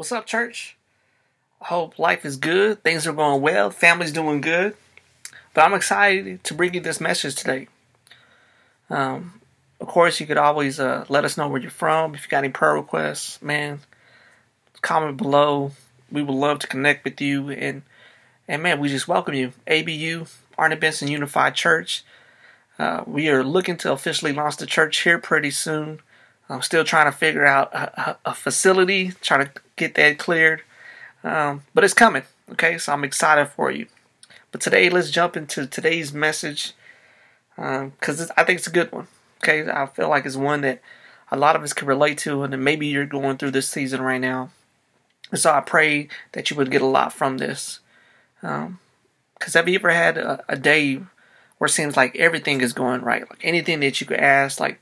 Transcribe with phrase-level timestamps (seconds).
[0.00, 0.78] What's up, church?
[1.60, 4.74] I hope life is good, things are going well, family's doing good.
[5.52, 7.68] But I'm excited to bring you this message today.
[8.88, 9.42] Um,
[9.78, 12.14] of course, you could always uh, let us know where you're from.
[12.14, 13.80] If you got any prayer requests, man,
[14.80, 15.72] comment below.
[16.10, 17.82] We would love to connect with you, and
[18.48, 19.52] and man, we just welcome you.
[19.68, 20.24] ABU,
[20.58, 22.04] Arnett Benson Unified Church.
[22.78, 26.00] Uh, we are looking to officially launch the church here pretty soon.
[26.48, 30.62] I'm still trying to figure out a, a, facility, trying to get that cleared.
[31.24, 32.78] Um, but it's coming, okay?
[32.78, 33.86] So I'm excited for you.
[34.52, 36.72] But today, let's jump into today's message
[37.56, 39.08] because um, I think it's a good one,
[39.42, 39.70] okay?
[39.70, 40.80] I feel like it's one that
[41.30, 44.20] a lot of us can relate to, and maybe you're going through this season right
[44.20, 44.50] now.
[45.30, 47.80] And so I pray that you would get a lot from this.
[48.40, 48.78] Because um,
[49.52, 50.96] have you ever had a, a day
[51.58, 53.28] where it seems like everything is going right?
[53.28, 54.80] Like anything that you could ask, like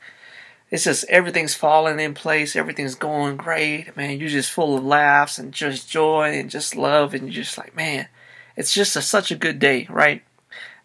[0.71, 4.21] it's just everything's falling in place, everything's going great, man.
[4.21, 7.75] You're just full of laughs and just joy and just love, and you're just like,
[7.75, 8.09] man,
[8.57, 10.23] it's just a, such a good day, right?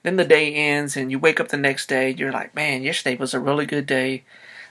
[0.03, 2.11] Then the day ends, and you wake up the next day.
[2.11, 4.23] You're like, man, yesterday was a really good day.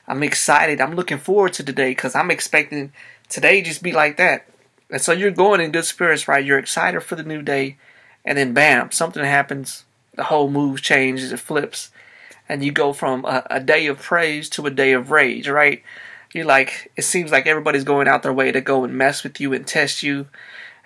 [0.09, 0.81] I'm excited.
[0.81, 2.93] I'm looking forward to the day because I'm expecting
[3.29, 4.47] today just be like that.
[4.91, 6.45] And so you're going in good spirits, right?
[6.45, 7.77] You're excited for the new day,
[8.25, 9.85] and then bam, something happens.
[10.15, 11.33] The whole mood changes.
[11.33, 11.91] It flips
[12.53, 15.83] and you go from a, a day of praise to a day of rage, right?
[16.35, 19.41] You're like, it seems like everybody's going out their way to go and mess with
[19.41, 20.27] you and test you.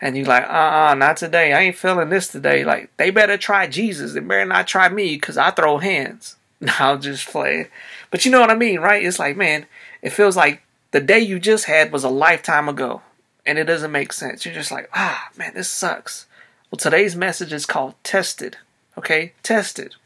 [0.01, 1.53] And you're like, uh uh-uh, uh not today.
[1.53, 2.65] I ain't feeling this today.
[2.65, 4.13] Like, they better try Jesus.
[4.13, 6.37] They better not try me because I throw hands.
[6.79, 7.67] I'll just play.
[8.13, 9.05] But you know what I mean, right?
[9.05, 9.67] It's like, man,
[10.03, 13.03] it feels like the day you just had was a lifetime ago.
[13.45, 14.45] And it doesn't make sense.
[14.45, 16.27] You're just like, ah, man, this sucks.
[16.71, 18.57] Well, today's message is called Tested.
[18.97, 19.33] Okay?
[19.43, 19.97] Tested.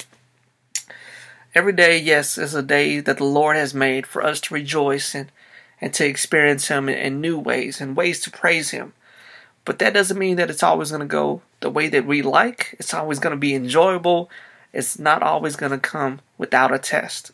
[1.53, 5.17] Every day, yes, is a day that the Lord has made for us to rejoice
[5.17, 5.33] and,
[5.81, 8.93] and to experience Him in, new ways and ways to praise Him.
[9.65, 12.77] But that doesn't mean that it's always going to go the way that we like.
[12.79, 14.31] It's always going to be enjoyable.
[14.73, 17.33] It's not always going to come without a test.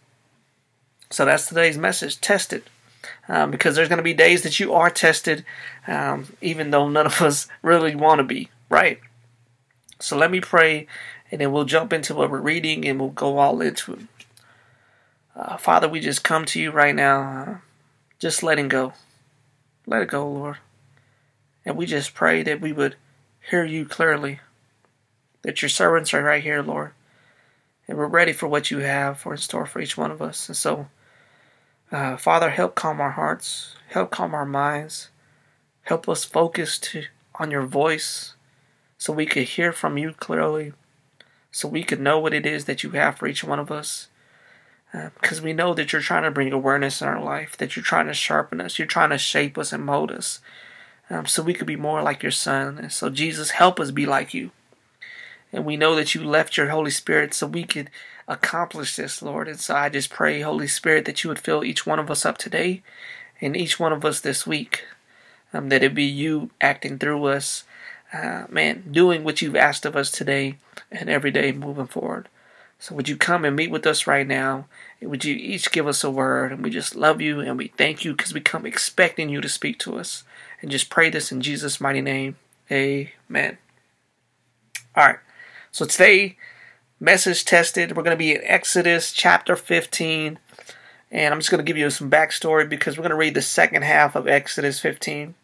[1.11, 2.63] So that's today's message tested.
[3.29, 5.45] Um, because there's going to be days that you are tested,
[5.87, 8.99] um, even though none of us really want to be, right?
[10.01, 10.87] So let me pray
[11.31, 14.01] and then we'll jump into what we're reading and we'll go all into it.
[15.37, 17.57] Uh, Father, we just come to you right now, uh,
[18.19, 18.95] just letting go.
[19.87, 20.57] Let it go, Lord.
[21.65, 22.97] And we just pray that we would
[23.51, 24.41] hear you clearly,
[25.43, 26.93] that your servants are right here, Lord.
[27.87, 30.49] And we're ready for what you have for in store for each one of us.
[30.49, 30.89] And so,
[31.93, 35.11] uh, Father, help calm our hearts, help calm our minds,
[35.83, 37.05] help us focus to,
[37.35, 38.35] on your voice
[38.97, 40.73] so we could hear from you clearly
[41.51, 44.09] so we could know what it is that you have for each one of us.
[45.21, 47.85] Because uh, we know that you're trying to bring awareness in our life, that you're
[47.85, 50.41] trying to sharpen us, you're trying to shape us and mold us,
[51.11, 52.79] um, so we could be more like your Son.
[52.79, 54.51] And so, Jesus, help us be like you.
[55.53, 57.91] And we know that you left your Holy Spirit so we could
[58.27, 59.49] accomplish this, Lord.
[59.49, 62.27] And so I just pray, Holy Spirit, that you would fill each one of us
[62.27, 62.83] up today
[63.41, 64.85] and each one of us this week.
[65.53, 67.65] Um, that it be you acting through us,
[68.13, 70.59] uh, man, doing what you've asked of us today
[70.91, 72.29] and every day moving forward.
[72.79, 74.67] So would you come and meet with us right now?
[75.01, 76.53] Would you each give us a word?
[76.53, 79.49] And we just love you and we thank you because we come expecting you to
[79.49, 80.25] speak to us.
[80.61, 82.37] And just pray this in Jesus' mighty name.
[82.71, 83.59] Amen.
[84.95, 85.19] All right.
[85.71, 86.37] So today,
[87.01, 87.97] message tested.
[87.97, 90.39] We're going to be in Exodus chapter 15.
[91.11, 93.43] And I'm just going to give you some backstory because we're going to read the
[93.43, 95.35] second half of Exodus 15.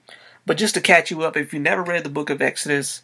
[0.44, 3.03] But just to catch you up, if you never read the book of Exodus,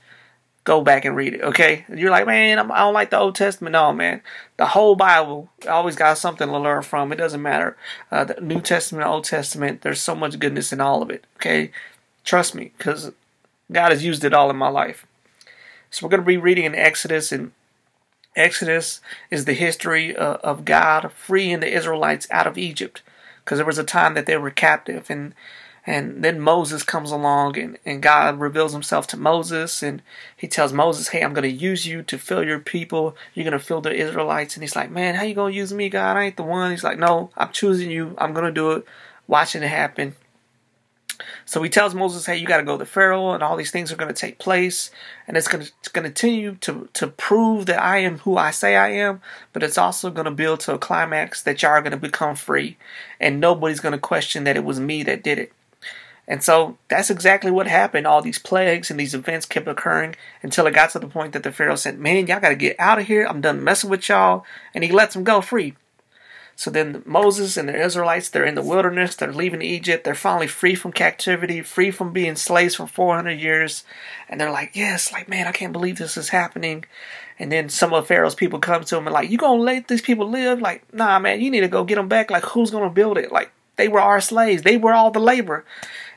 [0.68, 1.40] go back and read it.
[1.40, 3.72] Okay, you're like, man, I'm, I do not like the Old Testament.
[3.72, 4.20] No, man,
[4.58, 7.10] the whole Bible always got something to learn from.
[7.10, 7.76] It doesn't matter
[8.12, 9.80] uh, the New Testament, Old Testament.
[9.80, 11.24] There's so much goodness in all of it.
[11.36, 11.70] Okay,
[12.22, 13.12] trust me, because
[13.72, 15.06] God has used it all in my life.
[15.90, 17.52] So we're going to be reading in Exodus, and
[18.36, 19.00] Exodus
[19.30, 23.02] is the history uh, of God freeing the Israelites out of Egypt,
[23.42, 25.34] because there was a time that they were captive and
[25.88, 30.02] and then Moses comes along and, and God reveals himself to Moses and
[30.36, 33.16] he tells Moses, Hey, I'm gonna use you to fill your people.
[33.32, 34.54] You're gonna fill the Israelites.
[34.54, 36.18] And he's like, Man, how you gonna use me, God?
[36.18, 36.72] I ain't the one.
[36.72, 38.14] He's like, No, I'm choosing you.
[38.18, 38.86] I'm gonna do it.
[39.26, 40.14] Watching it happen.
[41.46, 43.96] So he tells Moses, Hey, you gotta go to Pharaoh and all these things are
[43.96, 44.90] gonna take place
[45.26, 48.90] and it's gonna gonna continue to to prove that I am who I say I
[48.90, 49.22] am,
[49.54, 52.76] but it's also gonna build to a climax that y'all are gonna become free
[53.18, 55.52] and nobody's gonna question that it was me that did it.
[56.28, 58.06] And so that's exactly what happened.
[58.06, 61.42] All these plagues and these events kept occurring until it got to the point that
[61.42, 63.24] the Pharaoh said, Man, y'all got to get out of here.
[63.24, 64.44] I'm done messing with y'all.
[64.74, 65.74] And he lets them go free.
[66.54, 70.48] So then Moses and the Israelites, they're in the wilderness, they're leaving Egypt, they're finally
[70.48, 73.84] free from captivity, free from being slaves for 400 years.
[74.28, 76.84] And they're like, yes, like, man, I can't believe this is happening.
[77.38, 80.02] And then some of Pharaoh's people come to him and like, you gonna let these
[80.02, 80.60] people live?
[80.60, 82.28] Like, nah, man, you need to go get them back.
[82.28, 83.30] Like, who's gonna build it?
[83.30, 84.62] Like, they were our slaves.
[84.62, 85.64] They were all the labor.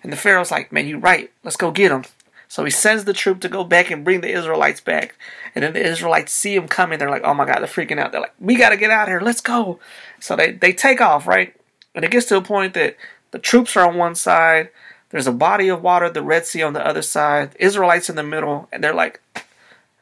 [0.04, 1.32] And the Pharaoh's like, man, you're right.
[1.44, 2.04] Let's go get them.
[2.48, 5.16] So he sends the troop to go back and bring the Israelites back.
[5.56, 7.00] And then the Israelites see him coming.
[7.00, 8.12] They're like, oh my God, they're freaking out.
[8.12, 9.22] They're like, we got to get out of here.
[9.22, 9.80] Let's go.
[10.20, 11.56] So they, they take off, right?
[11.96, 12.98] And it gets to a point that
[13.32, 14.70] the troops are on one side.
[15.12, 18.24] There's a body of water, the Red Sea on the other side, Israelites in the
[18.24, 18.68] middle.
[18.72, 19.22] And they're like,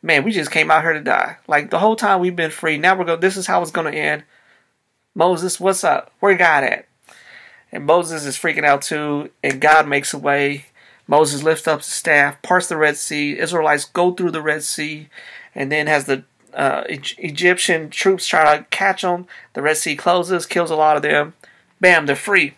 [0.01, 1.37] man, we just came out here to die.
[1.47, 2.79] Like the whole time we've been free.
[2.79, 4.23] Now we're going, this is how it's going to end.
[5.13, 6.11] Moses, what's up?
[6.19, 6.87] Where God at?
[7.71, 9.29] And Moses is freaking out too.
[9.43, 10.65] And God makes a way.
[11.07, 13.37] Moses lifts up the staff, parts the Red Sea.
[13.37, 15.09] Israelites go through the Red Sea,
[15.55, 16.23] and then has the
[16.53, 19.25] uh, Egyptian troops try to catch them.
[19.53, 21.33] The Red Sea closes, kills a lot of them.
[21.81, 22.53] Bam, they're free.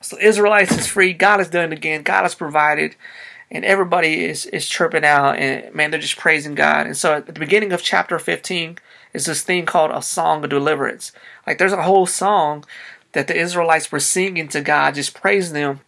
[0.00, 1.14] So Israelites is free.
[1.14, 2.02] God has done it again.
[2.02, 2.94] God has provided,
[3.50, 6.86] and everybody is is chirping out, and man, they're just praising God.
[6.86, 8.78] And so at the beginning of chapter 15
[9.14, 11.10] is this thing called a song of deliverance.
[11.46, 12.64] Like there's a whole song
[13.14, 15.80] that the Israelites were singing to God, just praising them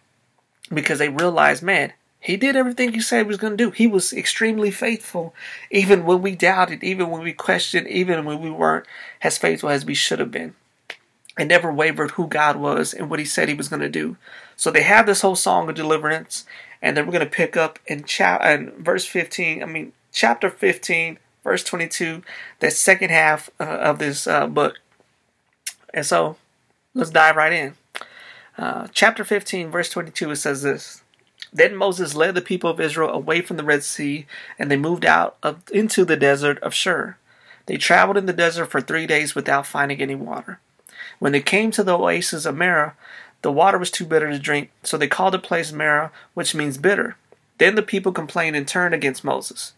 [0.73, 3.71] because they realized, man, he did everything he said he was going to do.
[3.71, 5.35] He was extremely faithful,
[5.69, 8.85] even when we doubted, even when we questioned, even when we weren't
[9.21, 10.55] as faithful as we should have been.
[11.37, 14.17] And never wavered who God was and what he said he was going to do.
[14.55, 16.45] So they have this whole song of deliverance,
[16.81, 20.49] and then we're going to pick up in, cha- in verse 15, I mean, chapter
[20.49, 22.23] 15, verse 22,
[22.59, 24.79] that second half uh, of this uh, book.
[25.93, 26.37] And so
[26.97, 27.75] let's dive right in.
[28.57, 31.03] Uh, chapter 15, verse 22, it says this
[31.53, 34.25] Then Moses led the people of Israel away from the Red Sea,
[34.57, 37.17] and they moved out of, into the desert of Shur.
[37.67, 40.59] They traveled in the desert for three days without finding any water.
[41.19, 42.95] When they came to the oasis of Marah,
[43.43, 46.77] the water was too bitter to drink, so they called the place Marah, which means
[46.77, 47.15] bitter.
[47.59, 49.73] Then the people complained and turned against Moses.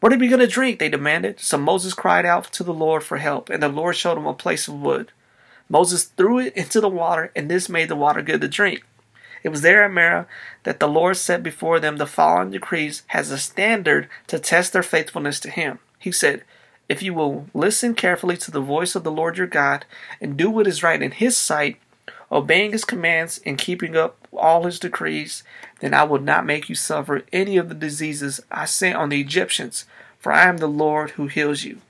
[0.00, 0.78] What are we going to drink?
[0.78, 1.40] They demanded.
[1.40, 4.34] So Moses cried out to the Lord for help, and the Lord showed him a
[4.34, 5.12] place of wood.
[5.68, 8.84] Moses threw it into the water, and this made the water good to drink.
[9.42, 10.26] It was there at Marah
[10.62, 14.82] that the Lord set before them the following decrees as a standard to test their
[14.82, 15.78] faithfulness to Him.
[15.98, 16.44] He said,
[16.88, 19.84] If you will listen carefully to the voice of the Lord your God
[20.20, 21.76] and do what is right in His sight,
[22.32, 25.44] obeying His commands and keeping up all His decrees,
[25.80, 29.20] then I will not make you suffer any of the diseases I sent on the
[29.20, 29.84] Egyptians,
[30.18, 31.80] for I am the Lord who heals you.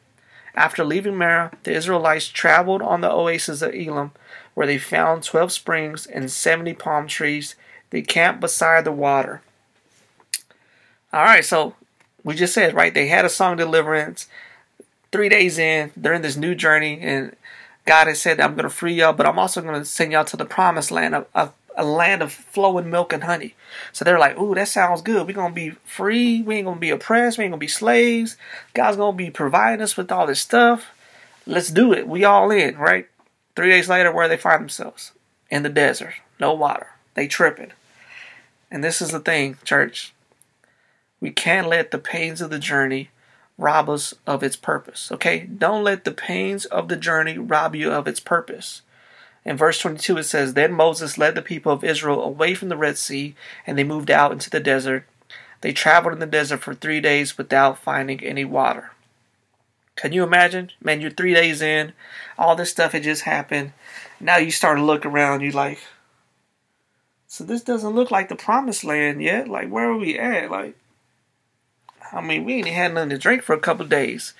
[0.54, 4.12] After leaving Marah, the Israelites traveled on the oasis of Elim,
[4.54, 7.56] where they found twelve springs and seventy palm trees.
[7.90, 9.42] They camped beside the water.
[11.12, 11.74] All right, so
[12.22, 12.94] we just said, right?
[12.94, 14.28] They had a song deliverance.
[15.12, 17.36] Three days in, they're in this new journey, and
[17.84, 20.24] God has said, I'm going to free y'all, but I'm also going to send y'all
[20.24, 23.54] to the promised land of a land of flowing milk and honey.
[23.92, 25.26] So they're like, ooh, that sounds good.
[25.26, 26.42] We're going to be free.
[26.42, 27.38] We ain't going to be oppressed.
[27.38, 28.36] We ain't going to be slaves.
[28.74, 30.86] God's going to be providing us with all this stuff.
[31.46, 32.08] Let's do it.
[32.08, 33.08] We all in, right?
[33.56, 35.12] Three days later, where they find themselves?
[35.50, 36.14] In the desert.
[36.40, 36.88] No water.
[37.14, 37.72] They tripping.
[38.70, 40.14] And this is the thing, church.
[41.20, 43.10] We can't let the pains of the journey
[43.56, 45.12] rob us of its purpose.
[45.12, 45.40] Okay?
[45.40, 48.82] Don't let the pains of the journey rob you of its purpose.
[49.44, 52.76] In verse 22, it says, Then Moses led the people of Israel away from the
[52.76, 53.34] Red Sea,
[53.66, 55.06] and they moved out into the desert.
[55.60, 58.92] They traveled in the desert for three days without finding any water.
[59.96, 60.70] Can you imagine?
[60.82, 61.92] Man, you're three days in,
[62.38, 63.72] all this stuff had just happened.
[64.18, 65.78] Now you start to look around, you like,
[67.34, 69.48] so this doesn't look like the promised land yet.
[69.48, 70.52] Like, where are we at?
[70.52, 70.76] Like,
[72.12, 74.34] I mean, we ain't had nothing to drink for a couple days.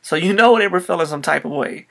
[0.00, 1.86] So you know they were feeling some type of way.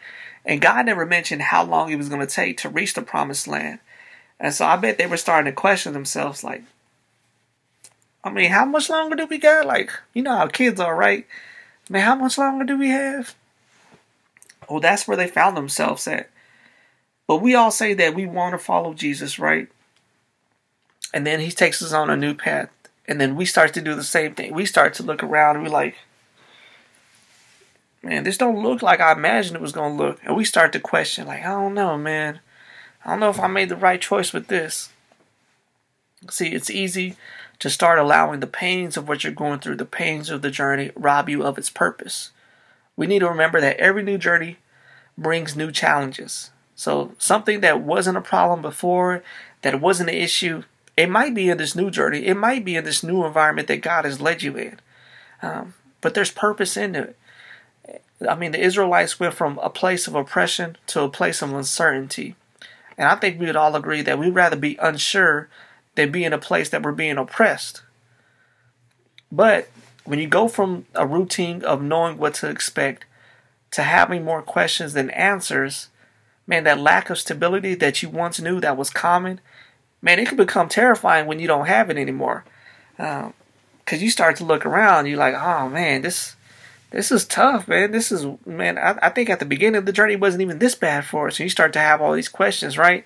[0.48, 3.48] And God never mentioned how long it was going to take to reach the promised
[3.48, 3.80] land.
[4.39, 6.63] And so I bet they were starting to question themselves like,
[8.24, 9.66] I mean, how much longer do we got?
[9.66, 11.27] Like, you know how kids are, right?
[11.89, 13.36] I mean, how much longer do we have?
[14.70, 16.30] Well, that's where they found themselves at.
[17.27, 19.68] But we all say that we want to follow Jesus, right?
[21.13, 22.70] And then he takes us on a new path.
[23.06, 24.54] And then we start to do the same thing.
[24.54, 25.96] We start to look around and we're like,
[28.04, 30.20] man, this don't look like I imagined it was gonna look.
[30.24, 32.39] And we start to question, like, I don't know, man.
[33.06, 34.89] I don't know if I made the right choice with this.
[36.30, 37.16] See, it's easy
[37.60, 40.92] to start allowing the pains of what you're going through, the pains of the journey,
[40.96, 42.32] rob you of its purpose.
[42.96, 44.58] We need to remember that every new journey
[45.18, 46.51] brings new challenges.
[46.75, 49.24] So, something that wasn't a problem before,
[49.63, 50.63] that wasn't an issue,
[50.96, 52.25] it might be in this new journey.
[52.25, 54.80] It might be in this new environment that God has led you in.
[55.42, 57.17] Um, but there's purpose in it
[58.28, 62.36] I mean, the Israelites went from a place of oppression to a place of uncertainty.
[62.98, 65.50] And I think we would all agree that we'd rather be unsure
[65.96, 67.84] than be in a place that we're being oppressed.
[69.32, 69.70] But
[70.06, 73.06] when you go from a routine of knowing what to expect
[73.72, 75.90] to having more questions than answers,
[76.48, 79.42] man, that lack of stability that you once knew that was common,
[80.02, 82.46] man, it can become terrifying when you don't have it anymore.
[82.96, 86.37] Because um, you start to look around, you're like, oh man, this
[86.91, 87.91] this is tough, man.
[87.91, 88.77] This is man.
[88.77, 91.39] I, I think at the beginning of the journey wasn't even this bad for us.
[91.39, 93.06] And you start to have all these questions, right?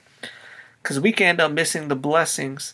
[0.81, 2.73] Because we can end up missing the blessings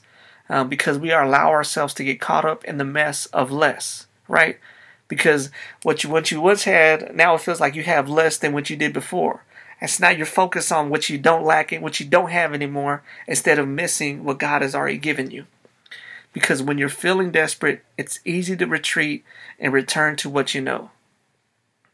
[0.49, 4.59] um, because we allow ourselves to get caught up in the mess of less, right?
[5.07, 5.49] Because
[5.83, 8.69] what you what you once had now it feels like you have less than what
[8.69, 9.43] you did before.
[9.79, 12.53] And so now you're focused on what you don't lack and what you don't have
[12.53, 15.45] anymore instead of missing what God has already given you.
[16.33, 19.23] Because when you're feeling desperate, it's easy to retreat
[19.59, 20.91] and return to what you know.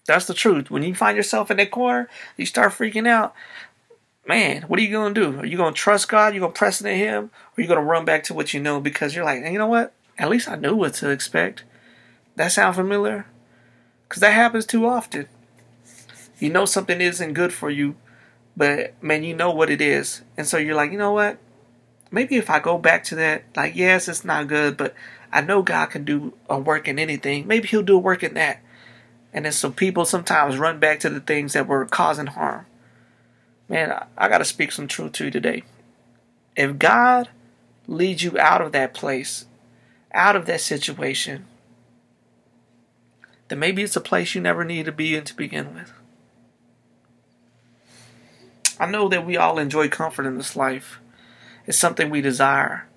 [0.05, 0.69] That's the truth.
[0.69, 3.33] When you find yourself in that corner, you start freaking out.
[4.27, 5.39] Man, what are you going to do?
[5.39, 6.33] Are you going to trust God?
[6.33, 7.31] You going to press into Him?
[7.57, 9.67] Or you going to run back to what you know because you're like, you know
[9.67, 9.93] what?
[10.17, 11.63] At least I knew what to expect.
[12.35, 13.25] That sound familiar?
[14.07, 15.27] Because that happens too often.
[16.39, 17.95] You know something isn't good for you,
[18.55, 20.21] but man, you know what it is.
[20.37, 21.37] And so you're like, you know what?
[22.11, 24.93] Maybe if I go back to that, like, yes, it's not good, but
[25.31, 27.47] I know God can do a work in anything.
[27.47, 28.61] Maybe He'll do a work in that.
[29.33, 32.67] And then some people sometimes run back to the things that were causing harm.
[33.67, 35.63] Man, I, I got to speak some truth to you today.
[36.55, 37.29] If God
[37.87, 39.45] leads you out of that place,
[40.13, 41.45] out of that situation,
[43.47, 45.91] then maybe it's a place you never need to be in to begin with.
[48.79, 50.99] I know that we all enjoy comfort in this life.
[51.65, 52.87] It's something we desire.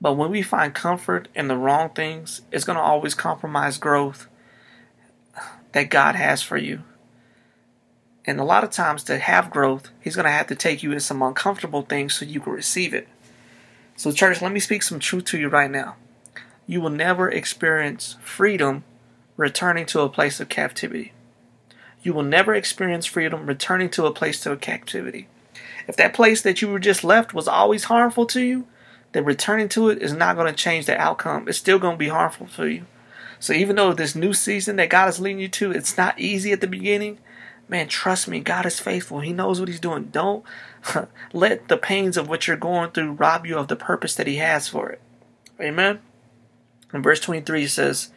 [0.00, 4.28] But when we find comfort in the wrong things, it's going to always compromise growth
[5.76, 6.82] that God has for you.
[8.24, 10.90] And a lot of times, to have growth, He's going to have to take you
[10.90, 13.06] in some uncomfortable things so you can receive it.
[13.94, 15.96] So, church, let me speak some truth to you right now.
[16.66, 18.84] You will never experience freedom
[19.36, 21.12] returning to a place of captivity.
[22.02, 25.28] You will never experience freedom returning to a place of captivity.
[25.86, 28.66] If that place that you were just left was always harmful to you,
[29.12, 31.46] then returning to it is not going to change the outcome.
[31.46, 32.86] It's still going to be harmful to you.
[33.38, 36.52] So even though this new season that God is leading you to, it's not easy
[36.52, 37.18] at the beginning,
[37.68, 39.20] man, trust me, God is faithful.
[39.20, 40.04] He knows what He's doing.
[40.04, 40.44] Don't
[41.32, 44.36] let the pains of what you're going through rob you of the purpose that He
[44.36, 45.00] has for it.
[45.60, 46.00] Amen.
[46.92, 48.10] In verse 23 says,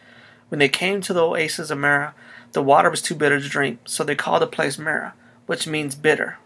[0.50, 2.14] When they came to the oasis of Marah,
[2.52, 5.14] the water was too bitter to drink, so they called the place Marah,
[5.46, 6.38] which means bitter.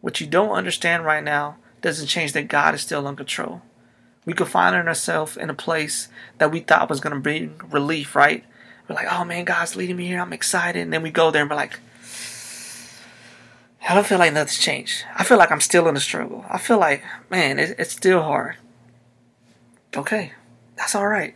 [0.00, 3.62] What you don't understand right now doesn't change that God is still in control
[4.24, 6.08] we could find ourselves in a place
[6.38, 8.44] that we thought was going to bring relief, right?
[8.88, 10.20] We're like, oh man, God's leading me here.
[10.20, 10.80] I'm excited.
[10.82, 11.78] And then we go there and we're like,
[13.88, 15.04] I don't feel like nothing's changed.
[15.16, 16.44] I feel like I'm still in a struggle.
[16.48, 18.56] I feel like, man, it, it's still hard.
[19.96, 20.32] Okay,
[20.76, 21.34] that's all right.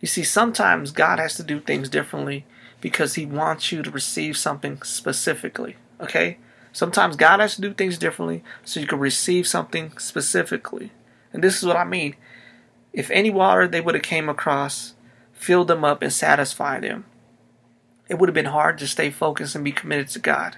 [0.00, 2.44] You see, sometimes God has to do things differently
[2.80, 5.76] because He wants you to receive something specifically.
[6.00, 6.38] Okay?
[6.72, 10.90] Sometimes God has to do things differently so you can receive something specifically.
[11.32, 12.16] And this is what I mean.
[12.92, 14.94] If any water they would have came across
[15.32, 17.04] filled them up and satisfied them,
[18.08, 20.56] it would have been hard to stay focused and be committed to God.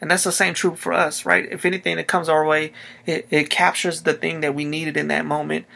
[0.00, 1.50] And that's the same truth for us, right?
[1.50, 2.72] If anything that comes our way,
[3.06, 5.66] it, it captures the thing that we needed in that moment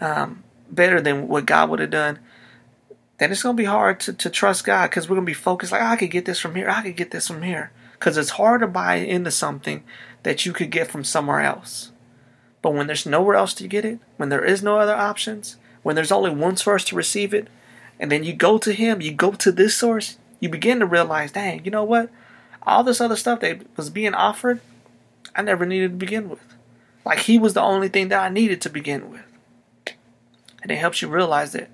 [0.00, 2.18] um, better than what God would have done.
[3.18, 5.34] Then it's going to be hard to, to trust God because we're going to be
[5.34, 7.70] focused like, oh, I could get this from here, I could get this from here.
[7.92, 9.82] Because it's hard to buy into something
[10.22, 11.90] that you could get from somewhere else.
[12.62, 15.94] But when there's nowhere else to get it, when there is no other options, when
[15.94, 17.48] there's only one source to receive it,
[18.00, 21.32] and then you go to Him, you go to this source, you begin to realize,
[21.32, 22.10] dang, you know what?
[22.62, 24.60] All this other stuff that was being offered,
[25.34, 26.42] I never needed to begin with.
[27.04, 29.22] Like He was the only thing that I needed to begin with.
[30.62, 31.70] And it helps you realize that.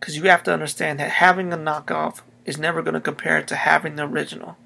[0.00, 3.54] Because you have to understand that having a knockoff is never going to compare to
[3.54, 4.56] having the original.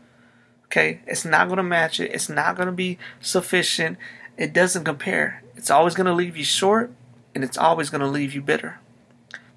[0.67, 2.13] Okay, it's not going to match it.
[2.13, 3.99] It's not going to be sufficient.
[4.37, 5.43] It doesn't compare.
[5.57, 6.93] It's always going to leave you short,
[7.35, 8.81] and it's always going to leave you bitter.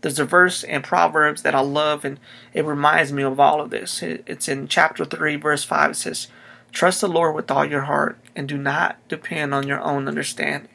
[0.02, 2.20] There's a verse in Proverbs that I love, and
[2.54, 4.02] it reminds me of all of this.
[4.02, 5.92] It's in chapter 3, verse 5.
[5.92, 6.28] It says,
[6.72, 10.70] Trust the Lord with all your heart, and do not depend on your own understanding.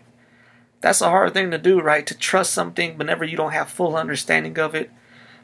[0.80, 2.06] That's a hard thing to do, right?
[2.06, 4.90] To trust something whenever you don't have full understanding of it.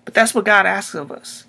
[0.05, 1.47] But that's what God asks of us.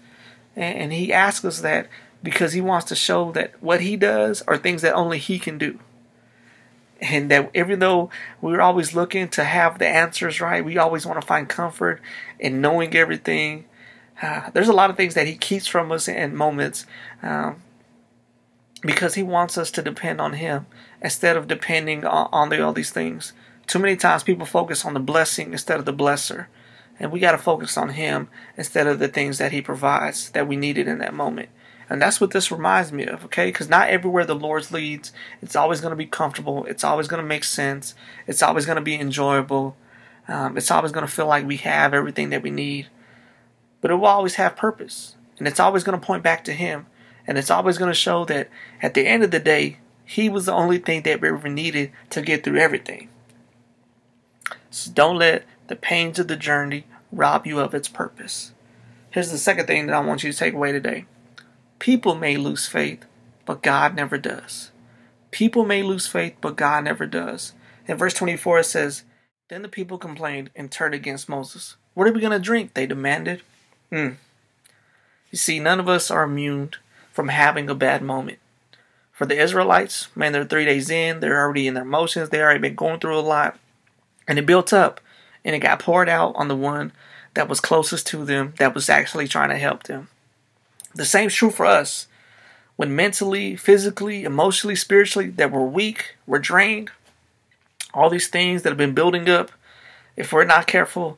[0.55, 1.87] And He asks us that
[2.23, 5.57] because he wants to show that what he does are things that only he can
[5.57, 5.79] do.
[7.01, 8.11] And that even though
[8.41, 11.99] we're always looking to have the answers right, we always want to find comfort
[12.39, 13.65] in knowing everything.
[14.21, 16.85] Uh, there's a lot of things that He keeps from us in moments
[17.23, 17.63] um,
[18.83, 20.67] because He wants us to depend on Him
[21.01, 23.33] instead of depending on, on the, all these things.
[23.65, 26.47] Too many times people focus on the blessing instead of the blesser.
[26.99, 30.47] And we got to focus on Him instead of the things that He provides that
[30.47, 31.49] we needed in that moment.
[31.91, 33.47] And that's what this reminds me of, okay?
[33.47, 36.63] Because not everywhere the Lord leads, it's always going to be comfortable.
[36.63, 37.95] It's always going to make sense.
[38.27, 39.75] It's always going to be enjoyable.
[40.29, 42.87] Um, it's always going to feel like we have everything that we need.
[43.81, 45.17] But it will always have purpose.
[45.37, 46.85] And it's always going to point back to Him.
[47.27, 48.47] And it's always going to show that
[48.81, 51.91] at the end of the day, He was the only thing that we ever needed
[52.11, 53.09] to get through everything.
[54.69, 58.53] So don't let the pains of the journey rob you of its purpose.
[59.09, 61.05] Here's the second thing that I want you to take away today.
[61.81, 63.07] People may lose faith,
[63.43, 64.69] but God never does.
[65.31, 67.53] People may lose faith, but God never does.
[67.87, 69.03] In verse 24, it says,
[69.49, 71.77] Then the people complained and turned against Moses.
[71.95, 72.75] What are we going to drink?
[72.75, 73.41] They demanded.
[73.89, 74.09] Hmm.
[75.31, 76.69] You see, none of us are immune
[77.11, 78.37] from having a bad moment.
[79.11, 82.59] For the Israelites, man, they're three days in, they're already in their emotions, they already
[82.59, 83.57] been going through a lot,
[84.27, 85.01] and it built up,
[85.43, 86.91] and it got poured out on the one
[87.33, 90.09] that was closest to them, that was actually trying to help them.
[90.93, 92.07] The same's true for us.
[92.75, 96.89] When mentally, physically, emotionally, spiritually, that we're weak, we're drained,
[97.93, 99.51] all these things that have been building up,
[100.15, 101.17] if we're not careful,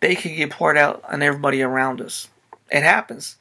[0.00, 2.28] they can get poured out on everybody around us.
[2.70, 3.36] It happens.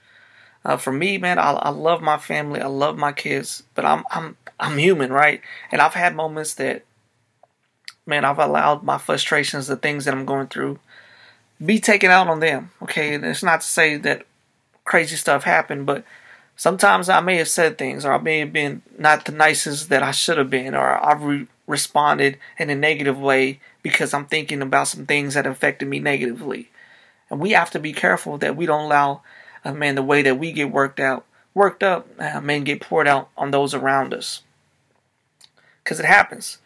[0.65, 4.03] Uh, for me, man, I, I love my family, I love my kids, but I'm
[4.11, 5.41] I'm I'm human, right?
[5.71, 6.85] And I've had moments that,
[8.05, 10.79] man, I've allowed my frustrations, the things that I'm going through,
[11.63, 12.71] be taken out on them.
[12.81, 14.25] Okay, and it's not to say that
[14.85, 16.03] crazy stuff happened, but
[16.55, 20.03] sometimes I may have said things, or I may have been not the nicest that
[20.03, 24.61] I should have been, or I've re- responded in a negative way because I'm thinking
[24.61, 26.69] about some things that affected me negatively.
[27.29, 29.21] And we have to be careful that we don't allow,
[29.65, 33.07] uh, man, the way that we get worked out, worked up, uh, man, get poured
[33.07, 34.41] out on those around us.
[35.83, 36.59] Because it happens.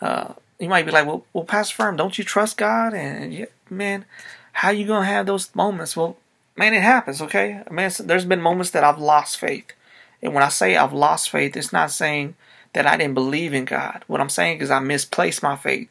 [0.00, 2.94] Uh, you might be like, well, well, Pastor Firm, don't you trust God?
[2.94, 4.04] And, yeah, man,
[4.52, 5.96] how you gonna have those moments?
[5.96, 6.16] Well,
[6.56, 7.62] man, it happens, okay?
[7.70, 9.72] Man, there's been moments that I've lost faith.
[10.22, 12.34] And when I say I've lost faith, it's not saying
[12.72, 14.04] that I didn't believe in God.
[14.06, 15.88] What I'm saying is I misplaced my faith.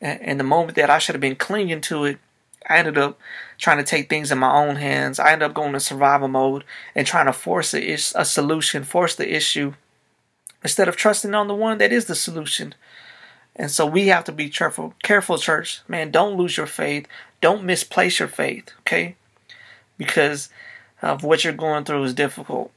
[0.00, 2.18] And the moment that I should have been clinging to it,
[2.68, 3.18] I ended up
[3.58, 5.18] trying to take things in my own hands.
[5.18, 9.14] I ended up going to survival mode and trying to force a, a solution, force
[9.14, 9.74] the issue,
[10.62, 12.74] instead of trusting on the one that is the solution.
[13.56, 15.82] And so we have to be careful, careful, church.
[15.88, 17.06] Man, don't lose your faith.
[17.40, 19.16] Don't misplace your faith, okay?
[20.00, 20.48] Because
[21.02, 22.72] of what you're going through is difficult.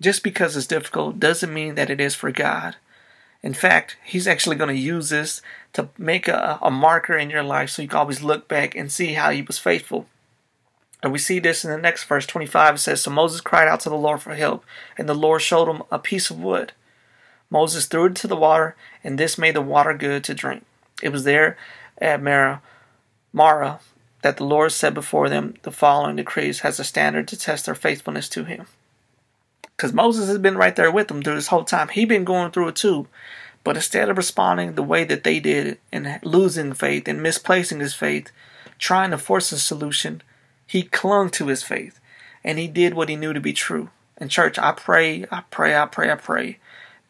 [0.00, 2.74] Just because it's difficult doesn't mean that it is for God.
[3.40, 5.40] In fact, He's actually going to use this
[5.74, 8.90] to make a, a marker in your life so you can always look back and
[8.90, 10.06] see how He was faithful.
[11.04, 12.74] And we see this in the next verse 25.
[12.74, 14.64] It says, So Moses cried out to the Lord for help,
[14.96, 16.72] and the Lord showed him a piece of wood.
[17.48, 20.64] Moses threw it into the water, and this made the water good to drink.
[21.00, 21.56] It was there
[21.98, 22.60] at Marah,
[23.32, 23.78] Marah
[24.22, 27.74] that the Lord set before them the following decrees as a standard to test their
[27.74, 28.66] faithfulness to Him.
[29.76, 31.88] Because Moses has been right there with them through this whole time.
[31.88, 33.06] He'd been going through it too.
[33.62, 37.94] But instead of responding the way that they did and losing faith and misplacing his
[37.94, 38.30] faith,
[38.78, 40.22] trying to force a solution,
[40.66, 42.00] he clung to his faith
[42.42, 43.90] and he did what he knew to be true.
[44.16, 46.58] And, church, I pray, I pray, I pray, I pray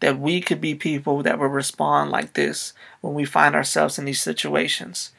[0.01, 4.05] that we could be people that will respond like this when we find ourselves in
[4.05, 5.13] these situations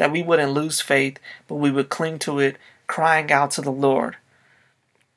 [0.00, 3.70] that we wouldn't lose faith, but we would cling to it, crying out to the
[3.70, 4.16] Lord.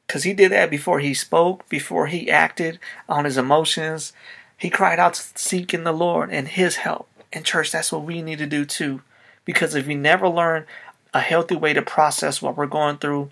[0.06, 4.12] Because he did that before he spoke, before he acted on his emotions.
[4.58, 7.08] He cried out to seeking the Lord and his help.
[7.32, 9.04] And, church, that's what we need to do too.
[9.46, 10.66] Because if we never learn
[11.14, 13.32] a healthy way to process what we're going through,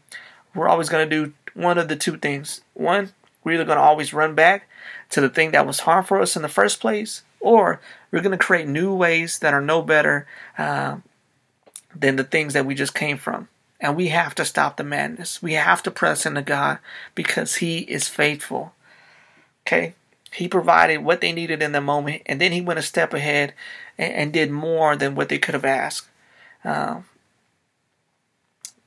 [0.56, 2.62] we're always going to do one of the two things.
[2.76, 3.12] One,
[3.44, 4.70] we're either going to always run back
[5.10, 8.32] to the thing that was harmful for us in the first place, or we're going
[8.32, 10.26] to create new ways that are no better
[10.58, 10.96] uh,
[11.96, 13.48] than the things that we just came from.
[13.80, 15.42] And we have to stop the madness.
[15.42, 16.80] We have to press into God
[17.16, 18.74] because He is faithful.
[19.66, 19.96] Okay?
[20.34, 23.54] He provided what they needed in the moment, and then He went a step ahead
[23.98, 26.08] and, and did more than what they could have asked.
[26.64, 27.06] Um,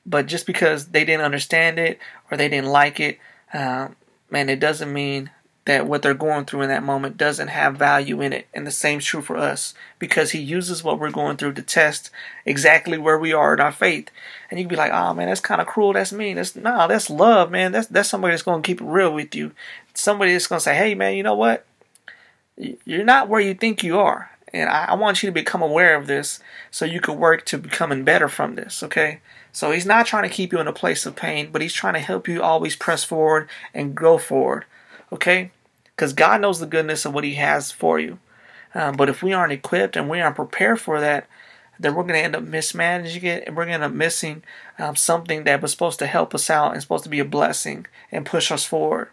[0.06, 1.98] but just because they didn't understand it
[2.30, 3.18] or they didn't like it,
[3.52, 3.88] uh,
[4.30, 5.30] man, it doesn't mean
[5.66, 8.46] that what they're going through in that moment doesn't have value in it.
[8.52, 12.10] And the same's true for us because He uses what we're going through to test
[12.44, 14.10] exactly where we are in our faith.
[14.50, 15.94] And you can be like, oh man, that's kind of cruel.
[15.94, 16.36] That's mean.
[16.36, 17.72] That's no, nah, that's love, man.
[17.72, 19.52] That's that's somebody that's going to keep it real with you.
[19.94, 21.66] Somebody that's going to say, hey man, you know what?
[22.56, 24.30] You're not where you think you are.
[24.54, 26.38] And I, I want you to become aware of this
[26.70, 29.20] so you can work to becoming better from this, okay?
[29.52, 31.94] So he's not trying to keep you in a place of pain, but he's trying
[31.94, 34.64] to help you always press forward and go forward,
[35.14, 35.50] okay?
[35.96, 38.18] Because God knows the goodness of what he has for you.
[38.74, 41.26] Um, but if we aren't equipped and we aren't prepared for that,
[41.78, 44.42] then we're going to end up mismanaging it and we're going to end up missing
[44.78, 47.86] um, something that was supposed to help us out and supposed to be a blessing
[48.12, 49.08] and push us forward.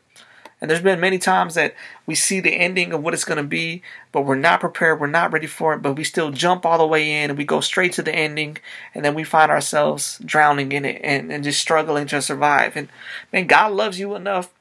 [0.59, 1.73] And there's been many times that
[2.05, 5.07] we see the ending of what it's going to be, but we're not prepared, we're
[5.07, 7.61] not ready for it, but we still jump all the way in and we go
[7.61, 8.57] straight to the ending,
[8.93, 12.77] and then we find ourselves drowning in it and, and just struggling to survive.
[12.77, 12.89] And
[13.33, 14.51] man, God loves you enough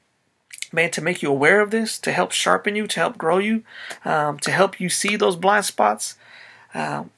[0.72, 3.62] man, to make you aware of this, to help sharpen you, to help grow you,
[4.04, 6.16] um, to help you see those blind spots.
[6.74, 7.10] Um,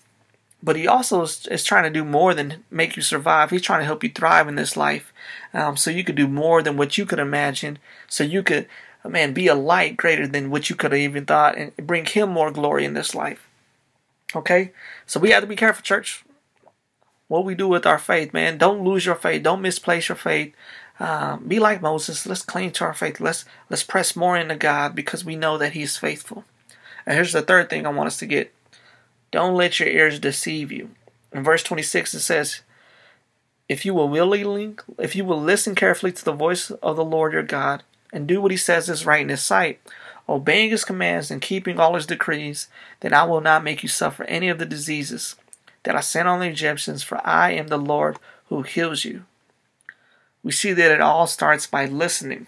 [0.62, 3.50] but he also is, is, trying to do more than make you survive.
[3.50, 5.12] He's trying to help you thrive in this life,
[5.52, 7.78] um, so you could do more than what you could imagine.
[8.08, 8.68] So you could,
[9.04, 12.30] man, be a light greater than what you could have even thought, and bring Him
[12.30, 13.48] more glory in this life.
[14.34, 14.72] Okay,
[15.04, 16.24] so we have to be careful, church.
[17.28, 18.58] What we do with our faith, man.
[18.58, 19.42] Don't lose your faith.
[19.42, 20.54] Don't misplace your faith.
[21.02, 22.26] Um, be like Moses.
[22.26, 23.18] Let's cling to our faith.
[23.18, 26.44] Let's let's press more into God because we know that He's faithful.
[27.04, 28.54] And here's the third thing I want us to get
[29.32, 30.90] don't let your ears deceive you.
[31.32, 32.60] In verse 26 it says,
[33.68, 37.32] If you will willingly, if you will listen carefully to the voice of the Lord
[37.32, 39.80] your God, and do what he says is right in his sight,
[40.28, 42.68] obeying his commands and keeping all his decrees,
[43.00, 45.34] then I will not make you suffer any of the diseases
[45.82, 49.24] that I sent on the Egyptians, for I am the Lord who heals you.
[50.42, 52.46] We see that it all starts by listening.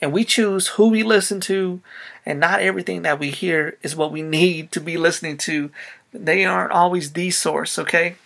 [0.00, 1.80] And we choose who we listen to
[2.26, 5.70] and not everything that we hear is what we need to be listening to.
[6.12, 8.16] They aren't always the source, okay?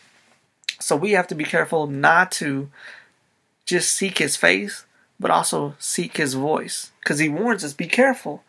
[0.80, 2.70] So we have to be careful not to
[3.66, 4.86] just seek his face,
[5.18, 6.92] but also seek his voice.
[7.00, 8.44] Because he warns us be careful.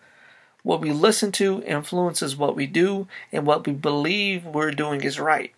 [0.61, 5.19] What we listen to influences what we do, and what we believe we're doing is
[5.19, 5.53] right.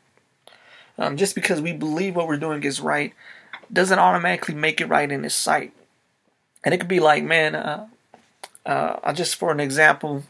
[0.98, 3.14] Um, just because we believe what we're doing is right
[3.72, 5.74] doesn't automatically make it right in his sight.
[6.64, 7.88] And it could be like, man, uh,
[8.66, 10.24] uh, just for an example,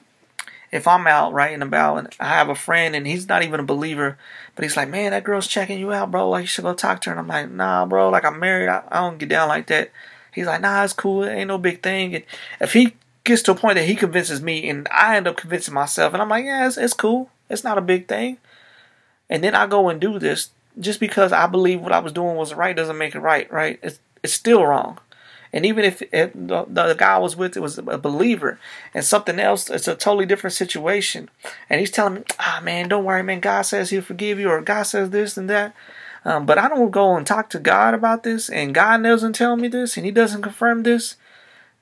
[0.71, 3.59] if I'm out right and about and I have a friend and he's not even
[3.59, 4.17] a believer,
[4.55, 6.29] but he's like, man, that girl's checking you out, bro.
[6.29, 7.15] Like, you should go talk to her.
[7.15, 8.09] And I'm like, nah, bro.
[8.09, 8.69] Like, I'm married.
[8.69, 9.91] I, I don't get down like that.
[10.33, 11.23] He's like, nah, it's cool.
[11.23, 12.15] It ain't no big thing.
[12.15, 12.23] And
[12.61, 15.73] if he gets to a point that he convinces me and I end up convincing
[15.73, 17.29] myself, and I'm like, yeah, it's, it's cool.
[17.49, 18.37] It's not a big thing.
[19.29, 22.35] And then I go and do this just because I believe what I was doing
[22.35, 23.79] was right doesn't make it right, right?
[23.81, 24.99] It's, it's still wrong.
[25.53, 28.57] And even if, if the, the, guy I was with it was a believer
[28.93, 31.29] and something else, it's a totally different situation.
[31.69, 33.41] And he's telling me, ah, man, don't worry, man.
[33.41, 35.75] God says he'll forgive you, or God says this and that.
[36.23, 39.57] Um, but I don't go and talk to God about this, and God doesn't tell
[39.57, 41.15] me this, and He doesn't confirm this.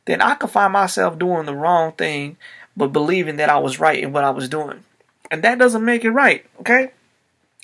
[0.05, 2.37] Then I could find myself doing the wrong thing,
[2.75, 4.85] but believing that I was right in what I was doing.
[5.29, 6.91] And that doesn't make it right, okay?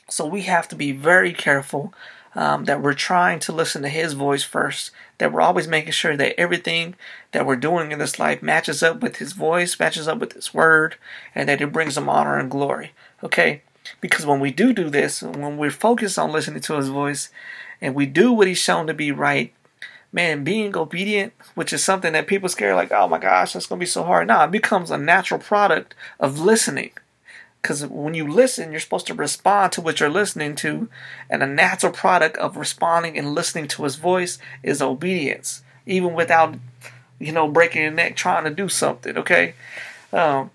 [0.08, 1.94] So we have to be very careful
[2.36, 6.16] um, that we're trying to listen to His voice first, that we're always making sure
[6.18, 6.96] that everything
[7.32, 10.54] that we're doing in this life matches up with His voice, matches up with His
[10.54, 10.96] word,
[11.34, 12.92] and that it brings Him honor and glory.
[13.24, 13.62] Okay?
[14.02, 17.30] Because when we do do this, when we're focused on listening to His voice,
[17.82, 19.54] and we do what He's shown to be right,
[20.12, 23.80] man, being obedient, which is something that people scare like, oh my gosh, that's going
[23.80, 24.28] to be so hard.
[24.28, 26.92] No, it becomes a natural product of listening.
[27.66, 30.88] Because when you listen, you're supposed to respond to what you're listening to,
[31.32, 36.60] and a natural product of responding and listening to his voice is obedience, even without,
[37.18, 39.18] you know, breaking your neck trying to do something.
[39.18, 39.56] Okay,
[40.14, 40.52] um,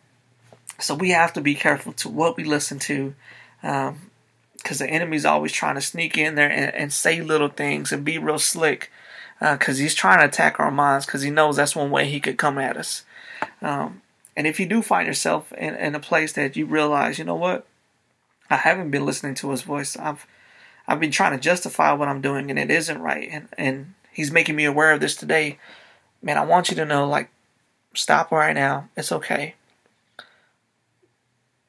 [0.79, 3.13] so we have to be careful to what we listen to,
[3.61, 7.91] because um, the enemy's always trying to sneak in there and, and say little things
[7.91, 8.89] and be real slick,
[9.41, 12.21] because uh, he's trying to attack our minds, because he knows that's one way he
[12.21, 13.03] could come at us.
[13.61, 14.01] Um,
[14.37, 17.35] and if you do find yourself in, in a place that you realize, you know
[17.35, 17.67] what,
[18.49, 19.97] I haven't been listening to his voice.
[19.97, 20.27] I've
[20.87, 23.29] I've been trying to justify what I'm doing and it isn't right.
[23.31, 25.59] And and he's making me aware of this today.
[26.23, 27.31] Man, I want you to know, like,
[27.95, 28.89] stop right now.
[28.97, 29.55] It's okay.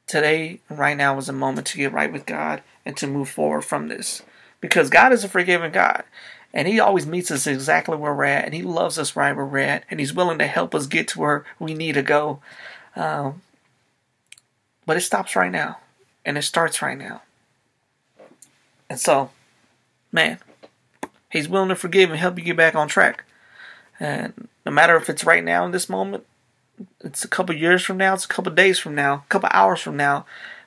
[0.08, 3.62] Today, right now, is a moment to get right with God and to move forward
[3.62, 4.24] from this.
[4.60, 6.04] Because God is a forgiving God.
[6.54, 9.46] And he always meets us exactly where we're at, and he loves us right where
[9.46, 12.42] we're at, and he's willing to help us get to where we need to go.
[12.96, 13.42] Um,
[14.86, 15.80] but it stops right now,
[16.26, 17.22] and it starts right now.
[18.90, 19.32] And so,
[20.12, 20.40] man,
[21.30, 23.24] he's willing to forgive and help you get back on track.
[24.00, 26.26] And no matter if it's right now in this moment,
[27.00, 29.80] it's a couple years from now, it's a couple days from now, a couple hours
[29.80, 30.26] from now,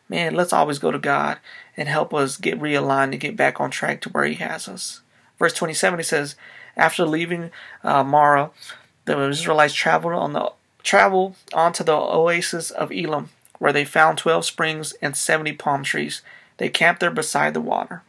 [0.08, 1.38] man, let's always go to God
[1.76, 5.00] and help us get realigned and get back on track to where He has us.
[5.44, 6.36] Verse 27, he says,
[6.74, 7.50] After leaving
[7.82, 8.50] uh, Marah,
[9.04, 10.50] the Israelites traveled on the
[10.82, 13.28] travel onto the oasis of Elim,
[13.58, 16.22] where they found 12 springs and 70 palm trees.
[16.56, 18.00] They camped there beside the water.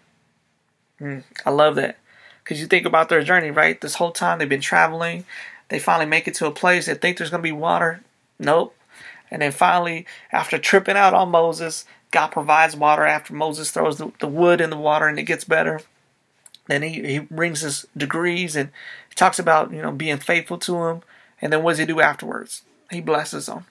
[1.02, 1.98] Mm, I love that.
[2.42, 3.82] Because you think about their journey, right?
[3.82, 5.26] This whole time they've been traveling.
[5.68, 6.86] They finally make it to a place.
[6.86, 8.00] They think there's going to be water.
[8.40, 8.78] Nope.
[9.30, 14.14] And then finally, after tripping out on Moses, God provides water after Moses throws the,
[14.22, 15.82] the wood in the water and it gets better.
[16.68, 18.70] Then he, he brings his degrees and
[19.10, 21.02] he talks about, you know, being faithful to him.
[21.42, 22.64] And then what does he do afterwards?
[22.90, 23.66] He blesses them.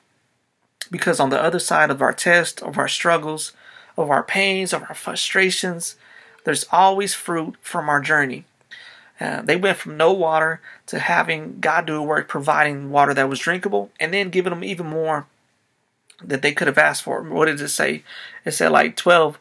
[0.91, 3.53] Because on the other side of our test, of our struggles,
[3.97, 5.97] of our pains, of our frustrations,
[6.45, 8.45] there's always fruit from our journey.
[9.21, 13.29] Uh, they went from no water to having God do a work providing water that
[13.29, 15.27] was drinkable and then giving them even more
[16.23, 17.23] that they could have asked for.
[17.23, 18.03] What did it say?
[18.45, 19.39] It said like 12,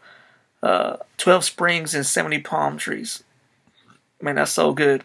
[0.62, 3.24] uh, 12 springs and 70 palm trees.
[4.24, 5.04] Man, that's so good.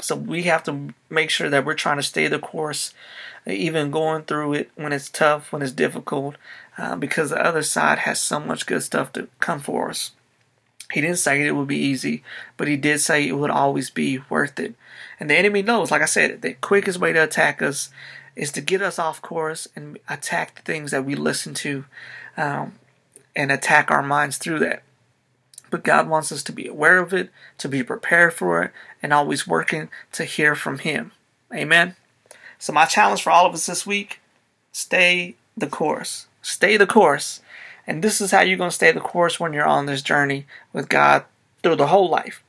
[0.00, 2.92] So we have to make sure that we're trying to stay the course,
[3.46, 6.34] even going through it when it's tough, when it's difficult,
[6.76, 10.10] uh, because the other side has so much good stuff to come for us.
[10.92, 12.24] He didn't say it would be easy,
[12.56, 14.74] but he did say it would always be worth it.
[15.20, 17.90] And the enemy knows, like I said, the quickest way to attack us
[18.34, 21.84] is to get us off course and attack the things that we listen to
[22.36, 22.74] um,
[23.36, 24.82] and attack our minds through that.
[25.70, 29.12] But God wants us to be aware of it, to be prepared for it, and
[29.12, 31.12] always working to hear from Him.
[31.54, 31.96] Amen.
[32.58, 34.20] So, my challenge for all of us this week
[34.72, 36.26] stay the course.
[36.42, 37.40] Stay the course.
[37.86, 40.46] And this is how you're going to stay the course when you're on this journey
[40.72, 41.24] with God
[41.62, 42.42] through the whole life.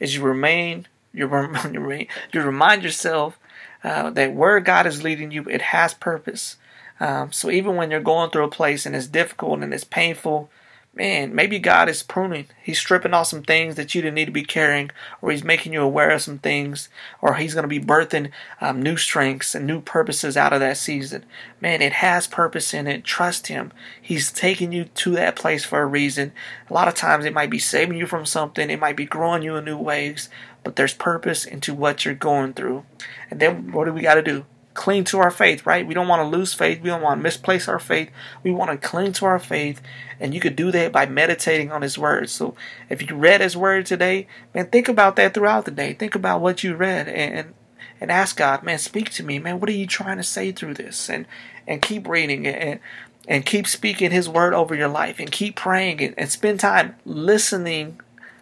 [0.00, 3.38] Is you remain, you, remain, you remind yourself
[3.82, 6.56] uh, that where God is leading you, it has purpose.
[7.00, 10.50] Um, so even when you're going through a place and it's difficult and it's painful,
[10.94, 12.46] man, maybe God is pruning.
[12.62, 15.72] He's stripping off some things that you didn't need to be carrying, or He's making
[15.72, 16.88] you aware of some things,
[17.20, 18.30] or He's going to be birthing
[18.60, 21.24] um, new strengths and new purposes out of that season.
[21.60, 23.04] Man, it has purpose in it.
[23.04, 23.72] Trust Him.
[24.00, 26.32] He's taking you to that place for a reason.
[26.70, 29.42] A lot of times it might be saving you from something, it might be growing
[29.42, 30.28] you in new ways,
[30.62, 32.84] but there's purpose into what you're going through.
[33.30, 34.46] And then what do we got to do?
[34.74, 35.86] Cling to our faith, right?
[35.86, 36.82] We don't want to lose faith.
[36.82, 38.10] We don't want to misplace our faith.
[38.42, 39.80] We want to cling to our faith.
[40.20, 42.28] And you could do that by meditating on His Word.
[42.28, 42.54] So
[42.88, 45.92] if you read His Word today, man, think about that throughout the day.
[45.92, 47.54] Think about what you read and
[48.00, 49.60] and ask God, man, speak to me, man.
[49.60, 51.08] What are you trying to say through this?
[51.08, 51.26] And
[51.66, 52.80] and keep reading it and
[53.26, 56.96] and keep speaking His Word over your life and keep praying and, and spend time
[57.04, 58.00] listening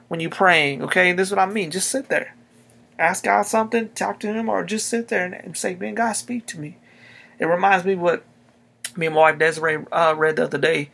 [0.09, 0.83] when you're praying.
[0.83, 1.71] Okay, this is what I mean.
[1.71, 2.35] Just sit there,
[3.03, 6.13] ask God something, talk to Him, or just sit there and, and say, "Man, God,
[6.13, 6.77] speak to me."
[7.39, 8.25] It reminds me what
[8.97, 10.91] me and my wife Desiree uh, read the other day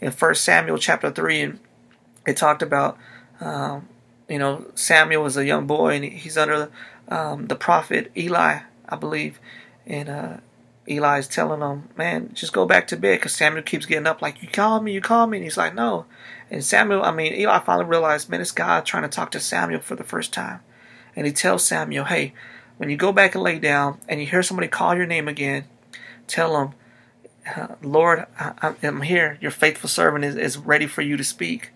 [0.00, 1.60] in First Samuel chapter three, and
[2.26, 2.96] it talked about,
[3.40, 3.88] um,
[4.28, 6.70] you know, Samuel was a young boy and he's under
[7.08, 9.40] um, the prophet Eli, I believe,
[9.86, 10.36] and uh,
[10.86, 14.42] is telling him, "Man, just go back to bed," because Samuel keeps getting up, like,
[14.42, 16.06] "You call me, you call me," and he's like, "No."
[16.50, 19.80] And Samuel, I mean, Eli finally realized, man, it's God trying to talk to Samuel
[19.80, 20.60] for the first time.
[21.20, 22.32] And he tells Samuel, hey,
[22.78, 25.64] when you go back and lay down and you hear somebody call your name again,
[26.26, 26.72] tell them,
[27.54, 29.36] uh, Lord, I, am here.
[29.38, 31.72] Your faithful servant is, is ready for you to speak.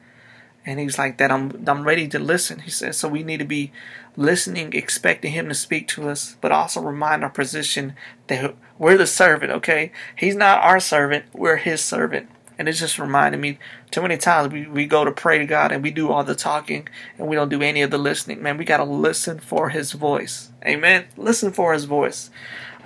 [0.65, 1.31] And he's like that.
[1.31, 2.61] I'm I'm ready to listen.
[2.61, 3.07] He says so.
[3.07, 3.71] We need to be
[4.17, 7.97] listening, expecting him to speak to us, but also remind our position
[8.29, 9.53] that we're the servant.
[9.53, 11.27] Okay, he's not our servant.
[11.35, 12.31] We're his servant.
[12.59, 13.59] And it's just reminding me
[13.95, 16.35] too many times we, we go to pray to God and we do all the
[16.35, 18.43] talking and we don't do any of the listening.
[18.43, 20.51] Man, we got to listen for His voice.
[20.67, 21.05] Amen.
[21.17, 22.29] Listen for His voice.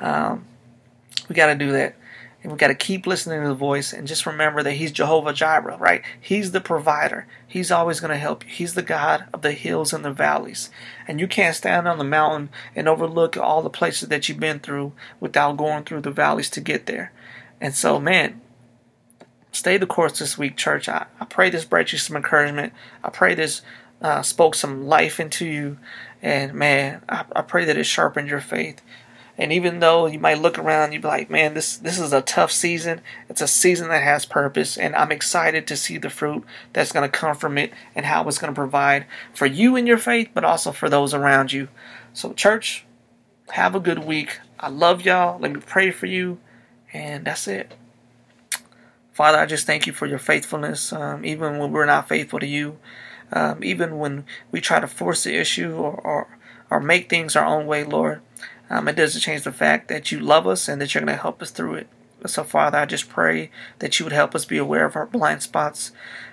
[0.03, 0.45] Um,
[1.27, 1.97] we got to do that.
[2.43, 5.33] And we got to keep listening to the voice and just remember that He's Jehovah
[5.33, 6.03] Jireh, right?
[6.21, 7.27] He's the provider.
[7.47, 8.51] He's always going to help you.
[8.51, 10.69] He's the God of the hills and the valleys.
[11.09, 14.61] And you can't stand on the mountain and overlook all the places that you've been
[14.61, 17.13] through without going through the valleys to get there.
[17.63, 18.43] And so, man,
[19.53, 20.89] stay the course this week, church.
[20.89, 22.73] I, I pray this brought you some encouragement.
[23.03, 23.63] I pray this
[24.01, 25.79] uh, spoke some life into you.
[26.23, 28.81] And man, I, I pray that it sharpened your faith.
[29.41, 32.21] And even though you might look around, you'd be like, man, this, this is a
[32.21, 33.01] tough season.
[33.29, 34.77] It's a season that has purpose.
[34.77, 38.27] And I'm excited to see the fruit that's going to come from it and how
[38.27, 41.69] it's going to provide for you in your faith, but also for those around you.
[42.13, 42.85] So, church,
[43.51, 44.41] have a good week.
[44.59, 45.39] I love y'all.
[45.39, 46.39] Let me pray for you.
[46.93, 47.75] And that's it.
[49.19, 52.47] Father, I just thank you for your faithfulness, um, even when we're not faithful to
[52.47, 52.79] you,
[53.33, 56.39] um, even when we try to force the issue or, or,
[56.71, 58.21] or make things our own way, Lord.
[58.71, 61.21] Um, it doesn't change the fact that you love us and that you're going to
[61.21, 61.89] help us through it.
[62.27, 63.51] So, Father, I just pray
[63.81, 65.91] that you would help us be aware of our blind spots,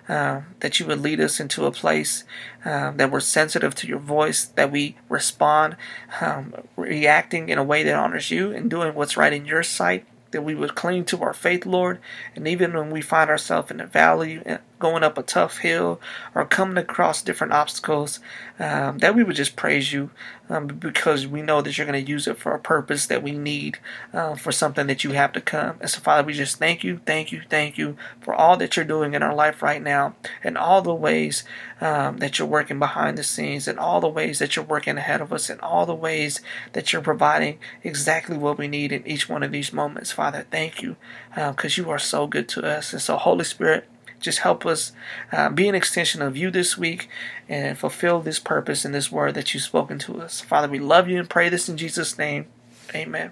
[0.07, 2.23] uh, that you would lead us into a place
[2.65, 5.75] uh, that we're sensitive to your voice, that we respond,
[6.21, 10.05] um, reacting in a way that honors you and doing what's right in your sight
[10.35, 11.99] that we would cling to our faith, Lord.
[12.35, 14.41] And even when we find ourselves in a valley,
[14.79, 15.99] going up a tough hill,
[16.33, 18.19] or coming across different obstacles,
[18.59, 20.11] um, that we would just praise you
[20.49, 23.31] um, because we know that you're going to use it for a purpose that we
[23.31, 23.79] need
[24.13, 25.77] uh, for something that you have to come.
[25.79, 28.85] And so, Father, we just thank you, thank you, thank you for all that you're
[28.85, 31.43] doing in our life right now and all the ways
[31.81, 35.21] um, that you're working behind the scenes and all the ways that you're working ahead
[35.21, 36.41] of us and all the ways
[36.73, 40.11] that you're providing exactly what we need in each one of these moments.
[40.11, 40.95] Father, thank you
[41.33, 42.93] because uh, you are so good to us.
[42.93, 43.87] And so, Holy Spirit,
[44.25, 44.91] just help us
[45.31, 47.07] uh, be an extension of you this week
[47.47, 50.41] and fulfill this purpose and this word that you've spoken to us.
[50.41, 52.47] Father, we love you and pray this in Jesus' name.
[52.93, 53.31] Amen.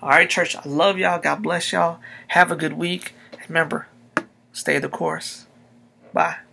[0.00, 1.20] All right, church, I love y'all.
[1.20, 1.98] God bless y'all.
[2.28, 3.14] Have a good week.
[3.48, 3.88] Remember,
[4.52, 5.46] stay the course.
[6.12, 6.45] Bye.